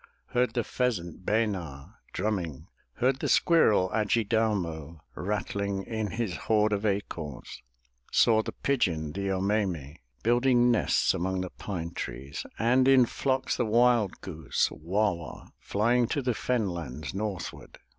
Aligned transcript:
Heard 0.29 0.55
the 0.55 0.63
pheasant, 0.63 1.27
Be'na, 1.27 1.93
drumming. 2.11 2.65
Heard 2.93 3.17
the 3.17 3.29
squirrel, 3.29 3.91
Ad 3.93 4.09
ji 4.09 4.23
dau'mo, 4.23 4.99
Rattling 5.13 5.83
in 5.83 6.07
his 6.07 6.35
hoard 6.37 6.73
of 6.73 6.87
acorns. 6.87 7.61
Saw 8.11 8.41
the 8.41 8.51
pigeon, 8.51 9.11
the 9.11 9.25
0 9.25 9.41
me'me, 9.41 10.01
Building 10.23 10.71
nests 10.71 11.13
among 11.13 11.41
the 11.41 11.51
pine 11.51 11.91
trees, 11.91 12.47
And 12.57 12.87
in 12.87 13.05
flocks 13.05 13.55
the 13.57 13.65
wild 13.67 14.21
goose, 14.21 14.69
Wa'wa, 14.71 15.49
Flying 15.59 16.07
to 16.07 16.23
the 16.23 16.33
fen 16.33 16.67
lands 16.67 17.13
northward. 17.13 17.77